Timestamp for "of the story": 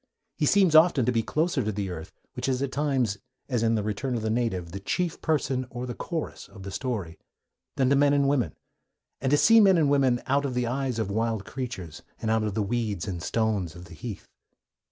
6.47-7.19